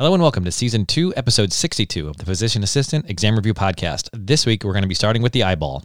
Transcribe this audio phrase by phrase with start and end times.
[0.00, 4.08] Hello and welcome to season two, episode 62 of the Physician Assistant Exam Review Podcast.
[4.14, 5.84] This week, we're going to be starting with the eyeball.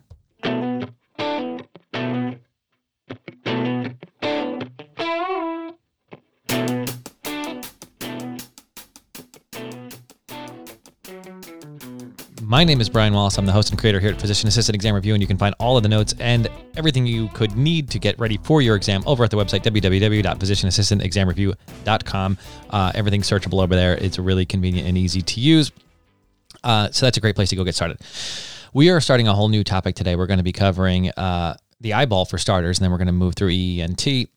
[12.55, 13.37] My name is Brian Wallace.
[13.37, 15.53] I'm the host and creator here at Physician Assistant Exam Review, and you can find
[15.59, 19.03] all of the notes and everything you could need to get ready for your exam
[19.05, 22.37] over at the website www.physicianassistantexamreview.com.
[22.69, 23.95] Uh, everything's searchable over there.
[23.95, 25.73] It's really convenient and easy to use.
[26.63, 27.99] Uh, so that's a great place to go get started.
[28.73, 30.15] We are starting a whole new topic today.
[30.15, 33.11] We're going to be covering uh, the eyeball for starters, and then we're going to
[33.11, 34.29] move through EENT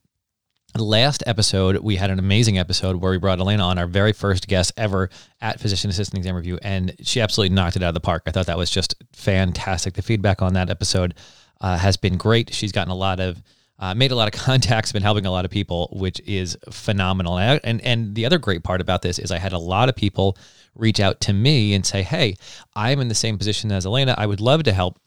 [0.76, 4.46] last episode we had an amazing episode where we brought elena on our very first
[4.46, 5.08] guest ever
[5.40, 8.22] at physician assistant exam review and she absolutely knocked it out of the park.
[8.26, 9.94] I thought that was just fantastic.
[9.94, 11.14] The feedback on that episode
[11.60, 12.52] uh, has been great.
[12.52, 13.42] She's gotten a lot of
[13.78, 17.38] uh, made a lot of contacts been helping a lot of people which is phenomenal.
[17.38, 19.96] And, and and the other great part about this is i had a lot of
[19.96, 20.36] people
[20.74, 22.36] reach out to me and say hey
[22.76, 24.14] i'm in the same position as elena.
[24.18, 25.00] I would love to help.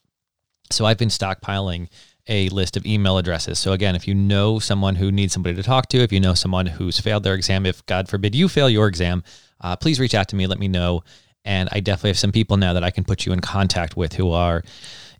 [0.70, 1.88] So i've been stockpiling
[2.28, 3.58] a list of email addresses.
[3.58, 6.34] So again, if you know someone who needs somebody to talk to, if you know
[6.34, 9.24] someone who's failed their exam, if God forbid you fail your exam,
[9.60, 10.46] uh, please reach out to me.
[10.46, 11.02] Let me know.
[11.44, 14.12] And I definitely have some people now that I can put you in contact with
[14.12, 14.62] who are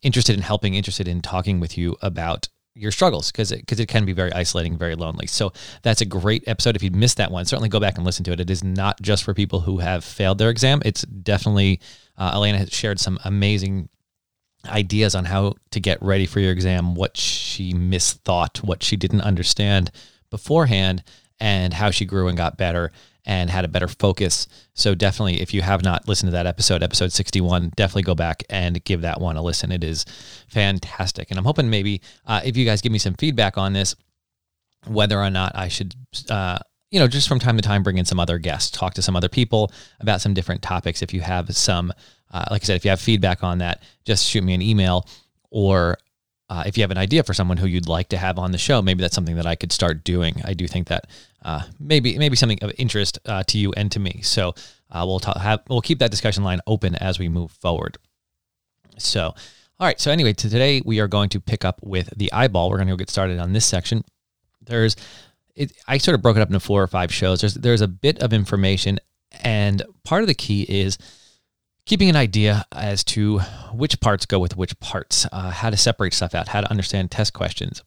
[0.02, 3.86] interested in helping, interested in talking with you about your struggles because it, because it
[3.86, 5.26] can be very isolating, very lonely.
[5.26, 6.76] So that's a great episode.
[6.76, 8.40] If you missed that one, certainly go back and listen to it.
[8.40, 10.80] It is not just for people who have failed their exam.
[10.84, 11.80] It's definitely
[12.16, 13.88] uh, Elena has shared some amazing
[14.66, 19.22] ideas on how to get ready for your exam, what she misthought, what she didn't
[19.22, 19.90] understand
[20.30, 21.02] beforehand,
[21.40, 22.92] and how she grew and got better
[23.24, 24.48] and had a better focus.
[24.74, 28.42] So definitely, if you have not listened to that episode, episode 61, definitely go back
[28.50, 29.70] and give that one a listen.
[29.70, 30.04] It is
[30.48, 31.30] fantastic.
[31.30, 33.94] And I'm hoping maybe uh, if you guys give me some feedback on this,
[34.86, 35.94] whether or not I should,
[36.28, 36.58] uh,
[36.92, 39.16] you know, just from time to time bring in some other guests, talk to some
[39.16, 41.02] other people about some different topics.
[41.02, 41.92] If you have some
[42.32, 45.06] uh, like I said, if you have feedback on that, just shoot me an email
[45.50, 45.98] or
[46.48, 48.58] uh, if you have an idea for someone who you'd like to have on the
[48.58, 50.40] show, maybe that's something that I could start doing.
[50.44, 51.06] I do think that
[51.44, 54.20] uh, maybe maybe something of interest uh, to you and to me.
[54.22, 54.54] So
[54.90, 57.96] uh, we'll ta- have we'll keep that discussion line open as we move forward.
[58.98, 59.28] So,
[59.80, 59.98] all right.
[59.98, 62.68] So anyway, today we are going to pick up with the eyeball.
[62.68, 64.04] We're going to get started on this section.
[64.60, 64.94] There's,
[65.54, 67.40] it, I sort of broke it up into four or five shows.
[67.40, 68.98] There's there's a bit of information,
[69.42, 70.98] and part of the key is
[71.84, 73.40] keeping an idea as to
[73.72, 77.10] which parts go with which parts, uh, how to separate stuff out, how to understand
[77.10, 77.82] test questions,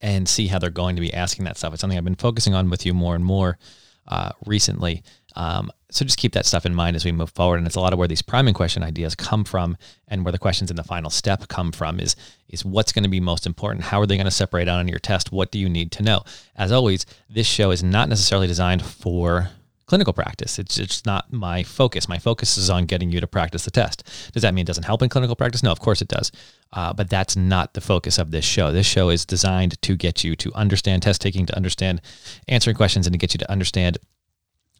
[0.00, 1.72] and see how they're going to be asking that stuff.
[1.72, 3.58] It's something I've been focusing on with you more and more
[4.06, 5.02] uh, recently.
[5.36, 7.58] Um, so just keep that stuff in mind as we move forward.
[7.58, 9.76] And it's a lot of where these priming question ideas come from,
[10.08, 12.00] and where the questions in the final step come from.
[12.00, 12.16] Is
[12.48, 13.84] is what's going to be most important?
[13.84, 15.32] How are they going to separate out on your test?
[15.32, 16.22] What do you need to know?
[16.56, 19.50] As always, this show is not necessarily designed for
[19.90, 20.60] clinical practice.
[20.60, 22.08] It's just not my focus.
[22.08, 24.08] My focus is on getting you to practice the test.
[24.32, 25.64] Does that mean it doesn't help in clinical practice?
[25.64, 26.30] No, of course it does.
[26.72, 28.70] Uh, but that's not the focus of this show.
[28.70, 32.00] This show is designed to get you to understand test taking, to understand
[32.46, 33.98] answering questions, and to get you to understand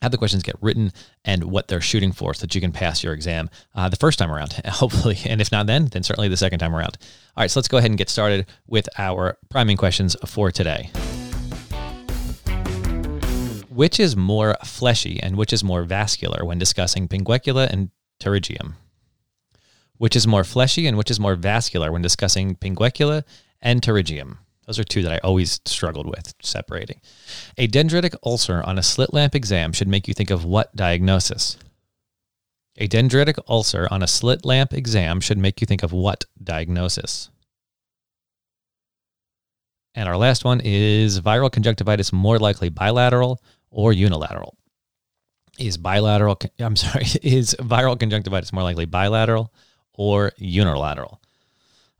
[0.02, 0.92] how the questions get written
[1.24, 4.18] and what they're shooting for so that you can pass your exam uh, the first
[4.18, 5.18] time around, hopefully.
[5.26, 6.98] And if not then, then certainly the second time around.
[7.36, 10.90] All right, so let's go ahead and get started with our priming questions for today
[13.80, 17.88] which is more fleshy and which is more vascular when discussing pinguecula and
[18.20, 18.74] pterygium?
[19.96, 23.24] Which is more fleshy and which is more vascular when discussing pinguecula
[23.62, 24.36] and pterygium?
[24.70, 27.00] Those are two that I always struggled with separating.
[27.58, 31.56] A dendritic ulcer on a slit lamp exam should make you think of what diagnosis?
[32.76, 37.30] A dendritic ulcer on a slit lamp exam should make you think of what diagnosis?
[39.97, 43.42] And our last one is viral conjunctivitis more likely bilateral
[43.72, 44.56] or unilateral.
[45.59, 49.53] Is bilateral, I'm sorry, is viral conjunctivitis more likely bilateral
[49.94, 51.20] or unilateral?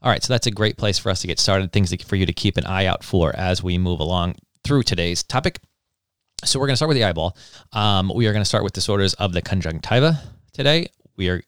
[0.03, 2.25] All right, so that's a great place for us to get started, things for you
[2.25, 5.59] to keep an eye out for as we move along through today's topic.
[6.43, 7.37] So we're going to start with the eyeball.
[7.71, 10.19] Um, we are going to start with disorders of the conjunctiva
[10.53, 10.87] today.
[11.17, 11.43] We are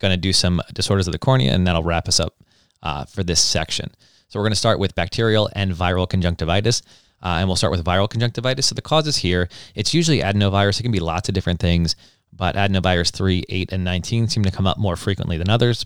[0.00, 2.34] going to do some disorders of the cornea, and that'll wrap us up
[2.82, 3.90] uh, for this section.
[4.28, 6.80] So we're going to start with bacterial and viral conjunctivitis.
[7.22, 8.66] Uh, and we'll start with viral conjunctivitis.
[8.66, 10.80] So the causes here, it's usually adenovirus.
[10.80, 11.96] It can be lots of different things,
[12.32, 15.84] but adenovirus 3, 8, and 19 seem to come up more frequently than others.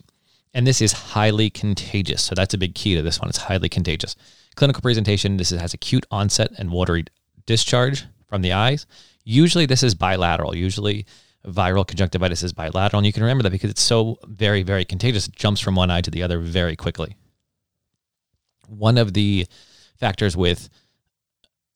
[0.55, 2.23] And this is highly contagious.
[2.23, 3.29] So that's a big key to this one.
[3.29, 4.17] It's highly contagious.
[4.57, 7.05] Clinical presentation this has acute onset and watery
[7.47, 8.87] discharge from the eyes.
[9.25, 10.57] Usually this is bilateral.
[10.57, 11.07] Usually
[11.47, 12.99] viral conjunctivitis is bilateral.
[12.99, 15.29] And you can remember that because it's so very, very contagious.
[15.29, 17.17] It jumps from one eye to the other very quickly.
[18.67, 19.47] One of the
[19.99, 20.69] factors with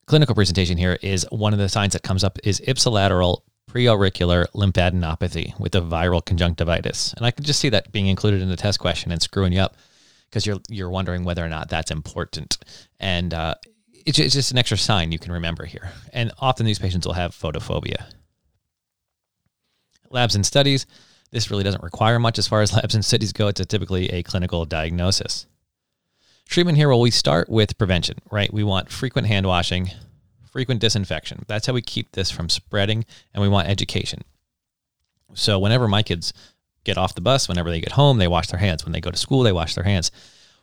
[0.07, 3.43] clinical presentation here is one of the signs that comes up is ipsilateral
[3.73, 7.15] preauricular lymphadenopathy with a viral conjunctivitis.
[7.15, 9.61] And I could just see that being included in the test question and screwing you
[9.61, 9.77] up
[10.29, 12.59] because you're you're wondering whether or not that's important.
[13.01, 13.55] And uh,
[14.05, 15.91] it's, it's just an extra sign you can remember here.
[16.13, 18.05] And often these patients will have photophobia.
[20.11, 20.87] Labs and studies.
[21.31, 23.49] This really doesn't require much as far as labs and studies go.
[23.49, 25.47] It's typically a clinical diagnosis.
[26.47, 28.53] Treatment here, well, we start with prevention, right?
[28.53, 29.91] We want frequent hand washing,
[30.53, 31.45] frequent disinfection.
[31.49, 33.05] That's how we keep this from spreading,
[33.35, 34.23] and we want education.
[35.35, 36.33] So whenever my kids
[36.85, 38.85] get off the bus, whenever they get home, they wash their hands.
[38.85, 40.11] When they go to school, they wash their hands.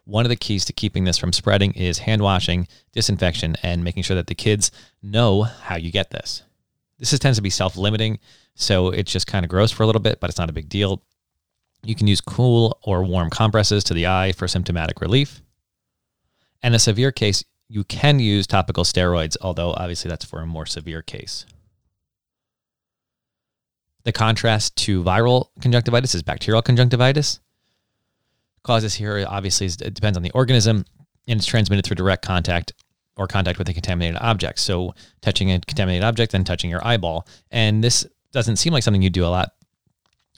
[0.05, 4.03] One of the keys to keeping this from spreading is hand washing, disinfection, and making
[4.03, 4.71] sure that the kids
[5.01, 6.43] know how you get this.
[6.99, 8.19] This is, tends to be self limiting,
[8.55, 10.69] so it's just kind of gross for a little bit, but it's not a big
[10.69, 11.01] deal.
[11.83, 15.41] You can use cool or warm compresses to the eye for symptomatic relief.
[16.61, 20.65] And a severe case, you can use topical steroids, although obviously that's for a more
[20.65, 21.45] severe case.
[24.03, 27.39] The contrast to viral conjunctivitis is bacterial conjunctivitis.
[28.63, 30.83] Causes here obviously it depends on the organism
[31.27, 32.73] and it's transmitted through direct contact
[33.15, 34.59] or contact with a contaminated object.
[34.59, 37.27] So touching a contaminated object and touching your eyeball.
[37.51, 39.51] And this doesn't seem like something you do a lot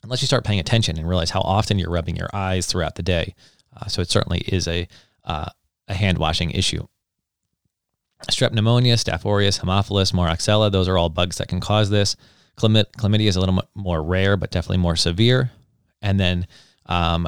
[0.04, 3.04] unless you start paying attention and realize how often you're rubbing your eyes throughout the
[3.04, 3.36] day.
[3.77, 4.88] Uh, so it certainly is a
[5.24, 5.50] uh,
[5.88, 6.88] a hand washing issue.
[8.29, 12.15] Strep pneumonia, Staph aureus, Haemophilus, Moraxella, those are all bugs that can cause this.
[12.57, 15.51] Chlamydia is a little more rare, but definitely more severe.
[16.01, 16.47] And then
[16.85, 17.27] um,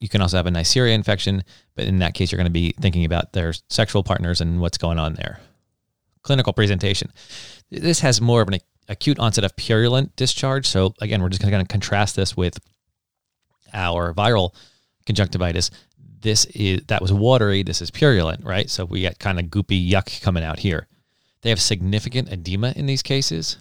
[0.00, 1.44] you can also have a Neisseria infection,
[1.74, 4.78] but in that case, you're going to be thinking about their sexual partners and what's
[4.78, 5.40] going on there.
[6.22, 7.10] Clinical presentation.
[7.70, 8.58] This has more of an
[8.88, 10.66] acute onset of purulent discharge.
[10.66, 12.58] So again, we're just going to contrast this with
[13.72, 14.54] our viral
[15.06, 15.70] conjunctivitis
[16.24, 18.68] this is that was watery, this is purulent, right?
[18.68, 20.88] So we get kind of goopy yuck coming out here.
[21.42, 23.58] They have significant edema in these cases,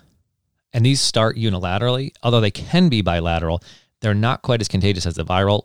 [0.71, 3.61] and these start unilaterally, although they can be bilateral.
[3.99, 5.63] They're not quite as contagious as the viral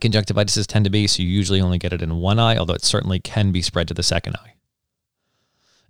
[0.00, 2.84] conjunctivitis tend to be, so you usually only get it in one eye, although it
[2.84, 4.54] certainly can be spread to the second eye.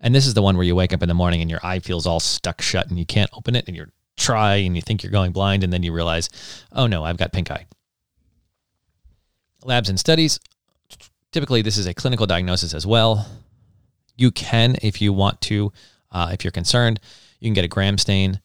[0.00, 1.78] And this is the one where you wake up in the morning and your eye
[1.78, 3.86] feels all stuck shut and you can't open it and you
[4.18, 6.28] try and you think you're going blind and then you realize,
[6.72, 7.66] oh no, I've got pink eye
[9.64, 10.40] labs and studies.
[11.30, 13.26] Typically, this is a clinical diagnosis as well.
[14.16, 15.72] You can, if you want to,
[16.10, 17.00] uh, if you're concerned,
[17.40, 18.40] you can get a gram stain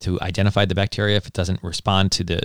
[0.00, 2.40] to identify the bacteria if it doesn't respond to the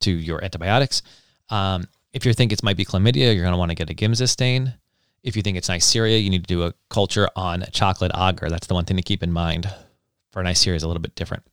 [0.00, 1.02] to your antibiotics.
[1.48, 3.94] Um, if you think it might be chlamydia, you're going to want to get a
[3.94, 4.74] Giemsa stain.
[5.22, 8.50] If you think it's Neisseria, you need to do a culture on chocolate agar.
[8.50, 9.72] That's the one thing to keep in mind.
[10.32, 11.44] For Neisseria is a little bit different.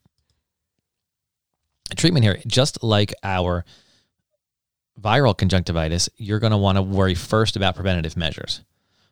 [1.96, 3.66] treatment here, just like our
[5.00, 8.62] viral conjunctivitis, you're going to want to worry first about preventative measures.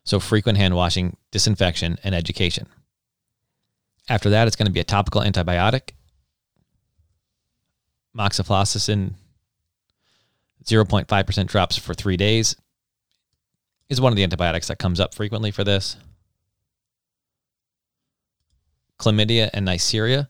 [0.04, 2.66] So, frequent hand washing, disinfection, and education.
[4.08, 5.90] After that, it's going to be a topical antibiotic,
[8.16, 9.14] moxifloxacin,
[10.64, 12.56] 0.5% drops for three days
[13.88, 15.96] is one of the antibiotics that comes up frequently for this.
[19.00, 20.28] Chlamydia and Neisseria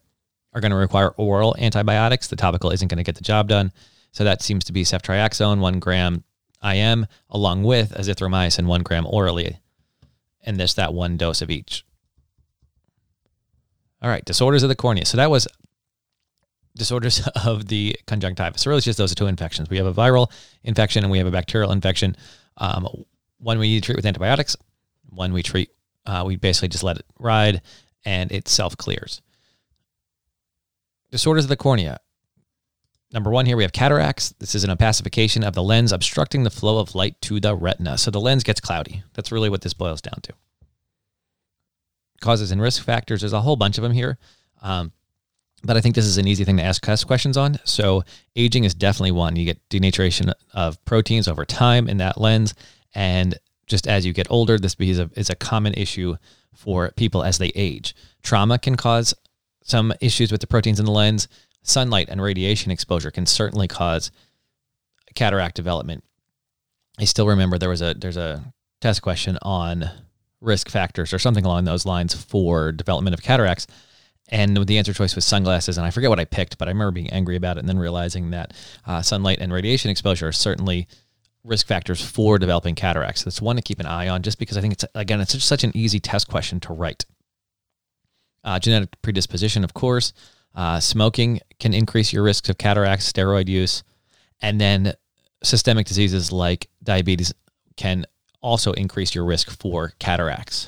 [0.52, 2.28] are going to require oral antibiotics.
[2.28, 3.72] The topical isn't going to get the job done.
[4.18, 6.24] So that seems to be ceftriaxone, one gram
[6.60, 9.60] IM, along with azithromycin, one gram orally,
[10.42, 11.84] and this that one dose of each.
[14.02, 15.04] All right, disorders of the cornea.
[15.06, 15.46] So that was
[16.74, 18.62] disorders of the conjunctivitis.
[18.62, 19.70] So really, it's just those two infections.
[19.70, 20.32] We have a viral
[20.64, 22.16] infection and we have a bacterial infection.
[22.56, 22.88] Um,
[23.38, 24.56] one we treat with antibiotics.
[25.10, 25.70] One we treat,
[26.06, 27.62] uh, we basically just let it ride,
[28.04, 29.22] and it self clears.
[31.12, 32.00] Disorders of the cornea.
[33.12, 34.34] Number one, here we have cataracts.
[34.38, 37.96] This is an opacification of the lens, obstructing the flow of light to the retina.
[37.96, 39.02] So the lens gets cloudy.
[39.14, 40.34] That's really what this boils down to.
[42.20, 44.18] Causes and risk factors, there's a whole bunch of them here.
[44.60, 44.92] Um,
[45.64, 47.58] but I think this is an easy thing to ask us questions on.
[47.64, 48.04] So
[48.36, 49.36] aging is definitely one.
[49.36, 52.54] You get denaturation of proteins over time in that lens.
[52.94, 56.16] And just as you get older, this is a, is a common issue
[56.54, 57.94] for people as they age.
[58.22, 59.14] Trauma can cause
[59.62, 61.28] some issues with the proteins in the lens
[61.68, 64.10] sunlight and radiation exposure can certainly cause
[65.14, 66.04] cataract development.
[66.98, 69.90] I still remember there was a there's a test question on
[70.40, 73.66] risk factors or something along those lines for development of cataracts.
[74.30, 75.78] And the answer choice was sunglasses.
[75.78, 77.78] And I forget what I picked, but I remember being angry about it and then
[77.78, 78.52] realizing that
[78.86, 80.86] uh, sunlight and radiation exposure are certainly
[81.44, 83.24] risk factors for developing cataracts.
[83.24, 85.64] That's one to keep an eye on just because I think it's, again, it's such
[85.64, 87.06] an easy test question to write.
[88.44, 90.12] Uh, genetic predisposition, of course.
[90.58, 93.84] Uh, smoking can increase your risks of cataracts, steroid use,
[94.42, 94.92] and then
[95.40, 97.32] systemic diseases like diabetes
[97.76, 98.04] can
[98.40, 100.66] also increase your risk for cataracts.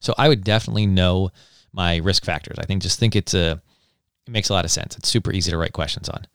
[0.00, 1.30] So I would definitely know
[1.72, 2.58] my risk factors.
[2.58, 3.52] I think just think it's a
[4.26, 4.98] it makes a lot of sense.
[4.98, 6.26] It's super easy to write questions on.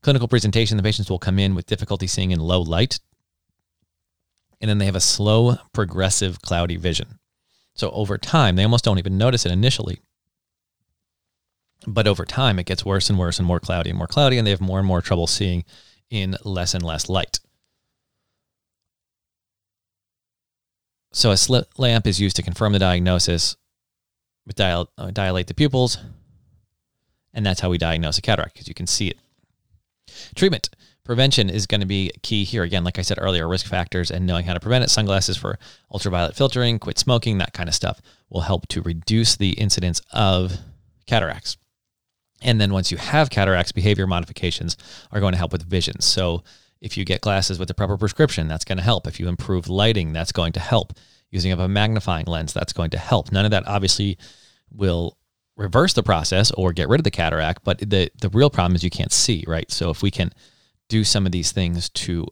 [0.00, 3.00] Clinical presentation, the patients will come in with difficulty seeing in low light.
[4.62, 7.18] And then they have a slow, progressive, cloudy vision.
[7.74, 10.00] So over time, they almost don't even notice it initially.
[11.86, 14.46] But over time, it gets worse and worse and more cloudy and more cloudy, and
[14.46, 15.64] they have more and more trouble seeing
[16.10, 17.40] in less and less light.
[21.12, 23.56] So a slit lamp is used to confirm the diagnosis,
[24.46, 25.98] with dial, uh, dilate the pupils,
[27.32, 29.18] and that's how we diagnose a cataract because you can see it.
[30.34, 30.70] Treatment
[31.04, 32.62] prevention is going to be key here.
[32.62, 34.90] Again, like I said earlier, risk factors and knowing how to prevent it.
[34.90, 35.58] Sunglasses for
[35.92, 40.58] ultraviolet filtering, quit smoking, that kind of stuff will help to reduce the incidence of
[41.06, 41.56] cataracts.
[42.42, 44.76] And then once you have cataracts, behavior modifications
[45.12, 46.00] are going to help with vision.
[46.00, 46.42] So
[46.80, 49.06] if you get glasses with the proper prescription, that's going to help.
[49.06, 50.94] If you improve lighting, that's going to help.
[51.30, 53.30] Using of a magnifying lens, that's going to help.
[53.30, 54.18] None of that obviously
[54.72, 55.16] will
[55.56, 58.82] reverse the process or get rid of the cataract, but the the real problem is
[58.82, 59.70] you can't see, right?
[59.70, 60.32] So if we can
[60.88, 62.26] do some of these things to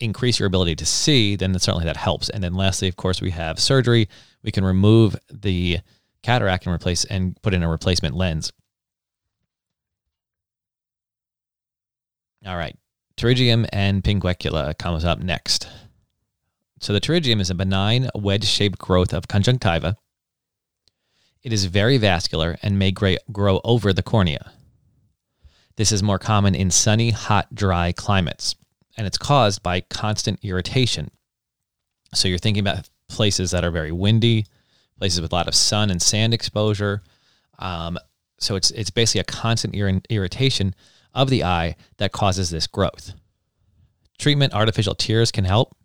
[0.00, 2.28] increase your ability to see, then certainly that helps.
[2.28, 4.08] And then lastly, of course, we have surgery.
[4.42, 5.78] We can remove the
[6.22, 8.52] cataract and replace and put in a replacement lens.
[12.46, 12.76] All right.
[13.16, 15.68] Pterygium and pinguecula comes up next.
[16.80, 19.96] So the pterygium is a benign wedge-shaped growth of conjunctiva.
[21.42, 24.52] It is very vascular and may grow over the cornea.
[25.76, 28.54] This is more common in sunny, hot, dry climates,
[28.96, 31.10] and it's caused by constant irritation.
[32.14, 34.46] So you're thinking about places that are very windy,
[34.98, 37.02] places with a lot of sun and sand exposure.
[37.58, 37.98] Um,
[38.38, 40.74] so it's it's basically a constant ir- irritation
[41.14, 43.12] of the eye that causes this growth.
[44.18, 45.76] Treatment, artificial tears can help.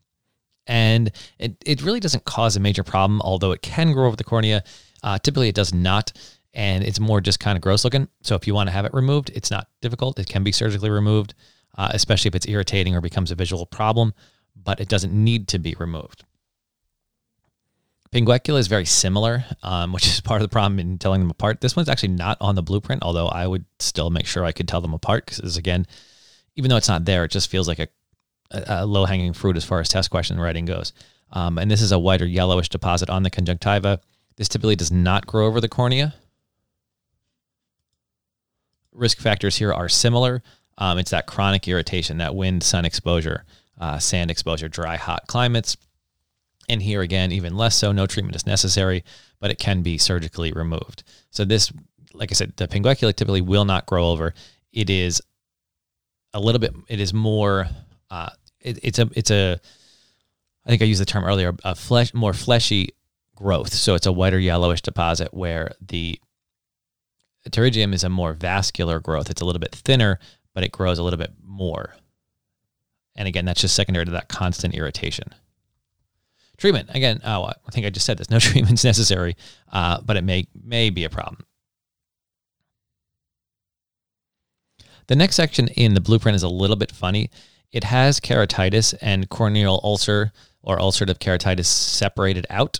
[0.68, 4.24] And it, it really doesn't cause a major problem, although it can grow over the
[4.24, 4.64] cornea.
[5.02, 6.14] Uh, typically, it does not,
[6.54, 8.08] and it's more just kind of gross looking.
[8.22, 10.20] So, if you want to have it removed, it's not difficult.
[10.20, 11.34] It can be surgically removed,
[11.78, 14.14] uh, especially if it's irritating or becomes a visual problem,
[14.56, 16.24] but it doesn't need to be removed.
[18.12, 21.62] Pinguecula is very similar, um, which is part of the problem in telling them apart.
[21.62, 24.68] This one's actually not on the blueprint, although I would still make sure I could
[24.68, 25.86] tell them apart because, again,
[26.56, 27.88] even though it's not there, it just feels like a,
[28.52, 30.92] a low hanging fruit as far as test question writing goes.
[31.32, 34.02] Um, and this is a white or yellowish deposit on the conjunctiva.
[34.38, 36.16] This typically does not grow over the cornea.
[38.92, 40.42] Risk factors here are similar.
[40.80, 43.46] Um, it's that chronic irritation, that wind, sun exposure,
[43.80, 45.78] uh, sand exposure, dry, hot climates
[46.70, 49.04] and here again, even less so, no treatment is necessary,
[49.40, 51.04] but it can be surgically removed.
[51.32, 51.74] So this,
[52.14, 54.34] like I said, the pinguecula typically will not grow over.
[54.72, 55.22] It is
[56.34, 57.68] a little bit, it is more,
[58.12, 58.30] uh,
[58.62, 59.60] it, it's a, it's a,
[60.66, 62.90] I think I used the term earlier, a flesh, more fleshy
[63.36, 63.74] growth.
[63.74, 66.20] So it's a whiter yellowish deposit where the
[67.50, 69.32] pterygium is a more vascular growth.
[69.32, 70.20] It's a little bit thinner,
[70.54, 71.96] but it grows a little bit more.
[73.16, 75.34] And again, that's just secondary to that constant irritation.
[76.60, 77.22] Treatment again.
[77.24, 78.30] Oh, I think I just said this.
[78.30, 79.36] No treatment's necessary,
[79.72, 81.46] uh, but it may may be a problem.
[85.08, 87.32] The next section in the blueprint is a little bit funny.
[87.72, 92.80] It has keratitis and corneal ulcer or ulcerative keratitis separated out.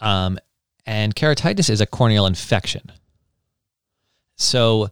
[0.00, 0.38] Um,
[0.86, 2.92] and keratitis is a corneal infection.
[4.36, 4.88] So,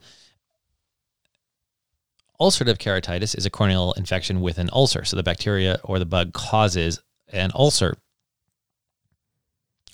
[2.44, 5.04] ulcerative keratitis is a corneal infection with an ulcer.
[5.04, 7.00] So, the bacteria or the bug causes
[7.32, 7.96] an ulcer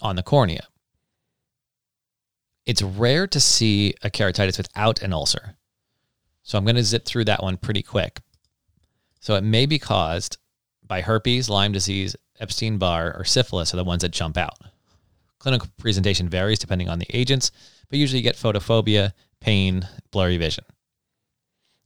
[0.02, 0.66] on the cornea.
[2.66, 5.56] It's rare to see a keratitis without an ulcer.
[6.42, 8.20] So I'm going to zip through that one pretty quick.
[9.20, 10.38] So it may be caused
[10.86, 14.58] by herpes, Lyme disease, Epstein Barr, or syphilis are the ones that jump out.
[15.38, 17.50] Clinical presentation varies depending on the agents,
[17.88, 20.64] but usually you get photophobia, pain, blurry vision.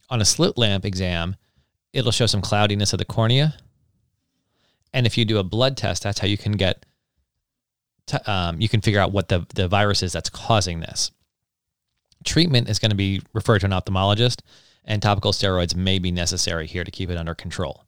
[0.09, 1.35] On a slit lamp exam,
[1.93, 3.55] it'll show some cloudiness of the cornea,
[4.93, 6.85] and if you do a blood test, that's how you can get,
[8.07, 11.11] to, um, you can figure out what the, the virus is that's causing this.
[12.23, 14.41] Treatment is going to be referred to an ophthalmologist,
[14.85, 17.83] and topical steroids may be necessary here to keep it under control.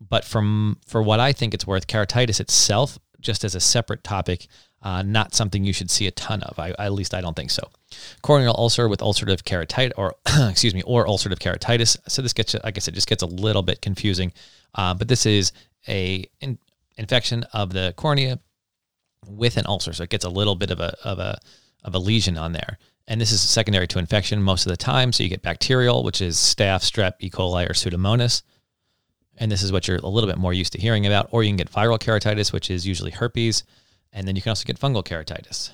[0.00, 4.46] But from for what I think it's worth, keratitis itself, just as a separate topic,
[4.86, 6.56] uh, not something you should see a ton of.
[6.60, 7.70] I, at least I don't think so.
[8.22, 10.14] Corneal ulcer with ulcerative keratitis, or
[10.48, 11.96] excuse me, or ulcerative keratitis.
[12.08, 14.32] So this gets, like I said, just gets a little bit confusing.
[14.76, 15.50] Uh, but this is
[15.88, 16.56] a in,
[16.96, 18.38] infection of the cornea
[19.26, 21.40] with an ulcer, so it gets a little bit of a of a
[21.82, 22.78] of a lesion on there.
[23.08, 25.12] And this is secondary to infection most of the time.
[25.12, 27.28] So you get bacterial, which is staph, strep, E.
[27.28, 28.44] coli, or Pseudomonas.
[29.36, 31.28] And this is what you're a little bit more used to hearing about.
[31.32, 33.64] Or you can get viral keratitis, which is usually herpes.
[34.12, 35.72] And then you can also get fungal keratitis.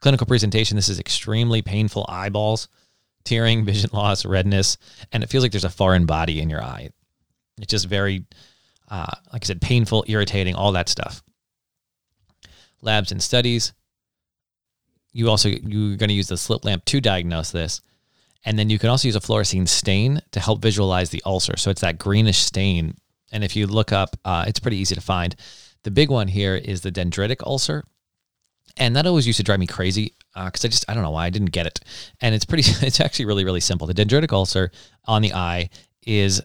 [0.00, 2.68] Clinical presentation this is extremely painful eyeballs,
[3.24, 4.76] tearing, vision loss, redness,
[5.12, 6.90] and it feels like there's a foreign body in your eye.
[7.58, 8.24] It's just very,
[8.88, 11.22] uh, like I said, painful, irritating, all that stuff.
[12.82, 13.72] Labs and studies.
[15.12, 17.80] You also you're going to use the slit lamp to diagnose this,
[18.44, 21.56] and then you can also use a fluorescein stain to help visualize the ulcer.
[21.56, 22.96] So it's that greenish stain,
[23.32, 25.34] and if you look up, uh, it's pretty easy to find.
[25.86, 27.84] The big one here is the dendritic ulcer,
[28.76, 31.12] and that always used to drive me crazy because uh, I just I don't know
[31.12, 31.78] why I didn't get it.
[32.20, 33.86] And it's pretty it's actually really really simple.
[33.86, 34.72] The dendritic ulcer
[35.04, 35.70] on the eye
[36.04, 36.42] is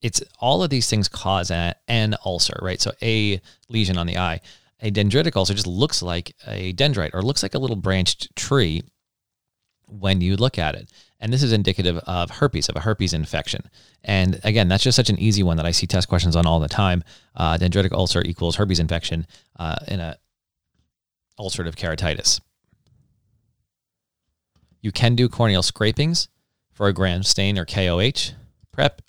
[0.00, 2.80] it's all of these things cause an ulcer, right?
[2.80, 4.40] So a lesion on the eye.
[4.80, 8.84] A dendritic ulcer just looks like a dendrite or looks like a little branched tree
[9.86, 10.90] when you look at it.
[11.22, 13.62] And this is indicative of herpes, of a herpes infection.
[14.02, 16.58] And again, that's just such an easy one that I see test questions on all
[16.58, 17.04] the time.
[17.36, 20.18] Uh, dendritic ulcer equals herpes infection uh, in a
[21.38, 22.40] ulcerative keratitis.
[24.80, 26.26] You can do corneal scrapings
[26.72, 28.34] for a gram stain or KOH
[28.72, 29.00] prep.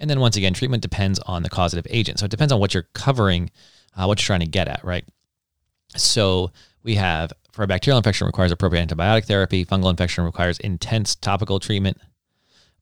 [0.00, 2.18] And then once again, treatment depends on the causative agent.
[2.18, 3.52] So it depends on what you're covering,
[3.96, 5.04] uh, what you're trying to get at, right?
[5.94, 6.50] So
[6.82, 9.64] we have for a bacterial infection requires appropriate antibiotic therapy.
[9.64, 11.98] Fungal infection requires intense topical treatment.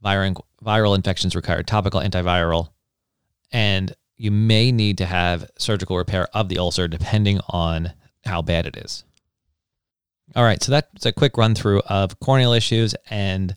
[0.05, 2.69] Viral, viral infections require topical antiviral.
[3.51, 7.93] And you may need to have surgical repair of the ulcer depending on
[8.25, 9.05] how bad it is.
[10.37, 13.57] All right, so that's a quick run through of corneal issues and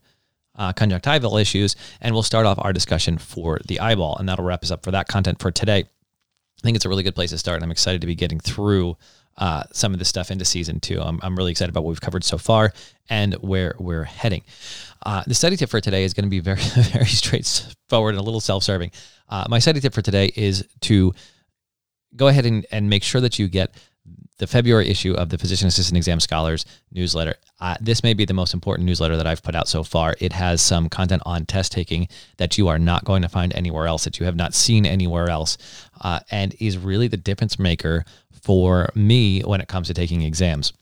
[0.56, 4.64] uh, conjunctival issues, and we'll start off our discussion for the eyeball, and that'll wrap
[4.64, 5.80] us up for that content for today.
[5.80, 8.40] I think it's a really good place to start, and I'm excited to be getting
[8.40, 8.96] through
[9.38, 11.02] uh, some of this stuff into season two.
[11.02, 12.74] I'm, I'm really excited about what we've covered so far
[13.10, 14.44] and where we're heading.
[15.04, 16.62] Uh, the study tip for today is going to be very,
[16.92, 18.92] very straightforward and a little self-serving.
[19.30, 21.14] Uh, my study tip for today is to
[22.16, 23.74] go ahead and, and make sure that you get
[24.38, 27.36] the February issue of the Physician Assistant Exam Scholars newsletter.
[27.60, 30.16] Uh, this may be the most important newsletter that I've put out so far.
[30.20, 33.86] It has some content on test taking that you are not going to find anywhere
[33.86, 35.60] else, that you have not seen anywhere else,
[36.02, 38.04] uh, and is really the difference maker
[38.42, 40.74] for me when it comes to taking exams.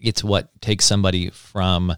[0.00, 1.94] It's what takes somebody from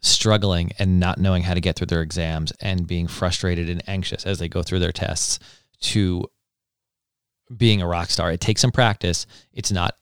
[0.00, 4.24] struggling and not knowing how to get through their exams and being frustrated and anxious
[4.24, 5.38] as they go through their tests
[5.80, 6.24] to
[7.54, 8.32] being a rock star.
[8.32, 9.26] It takes some practice.
[9.52, 9.94] It's not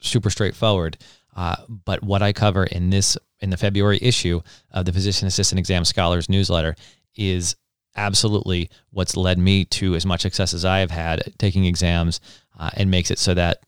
[0.00, 0.98] super straightforward.
[1.34, 5.58] Uh, but what I cover in this in the February issue of the Physician Assistant
[5.58, 6.76] Exam Scholars newsletter
[7.16, 7.56] is
[7.96, 12.20] absolutely what's led me to as much success as I have had taking exams
[12.58, 13.58] uh, and makes it so that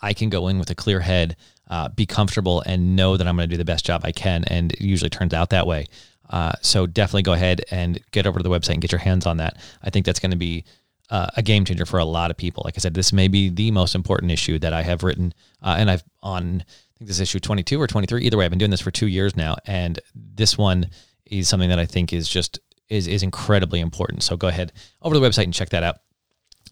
[0.00, 1.36] I can go in with a clear head,
[1.68, 4.44] uh, be comfortable, and know that I'm going to do the best job I can.
[4.44, 5.86] And it usually turns out that way.
[6.28, 9.26] Uh, so definitely go ahead and get over to the website and get your hands
[9.26, 9.56] on that.
[9.82, 10.64] I think that's going to be
[11.10, 12.62] uh, a game changer for a lot of people.
[12.64, 15.76] Like I said, this may be the most important issue that I have written, uh,
[15.78, 18.24] and I've on I think this issue 22 or 23.
[18.24, 20.88] Either way, I've been doing this for two years now, and this one
[21.26, 22.58] is something that I think is just
[22.88, 24.22] is is incredibly important.
[24.22, 25.96] So go ahead over to the website and check that out